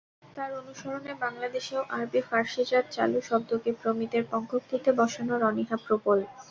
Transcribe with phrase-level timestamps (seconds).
[0.35, 6.19] তার অনুসরণে বাংলাদেশেও আরবি-ফারসিজাত চালু শব্দকে প্রমিতের পঙ্িক্ততে বসানোর অনীহা প্রবল।